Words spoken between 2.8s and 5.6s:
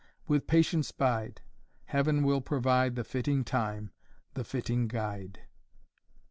The fitting time, the fitting guide."